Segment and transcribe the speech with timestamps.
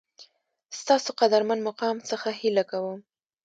[0.79, 2.99] ستاسو قدرمن مقام څخه هیله کوم